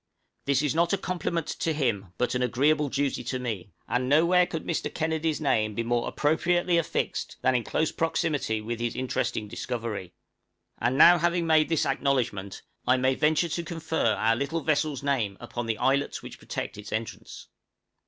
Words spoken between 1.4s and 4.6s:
to him, but an agreeable duty to me, and nowhere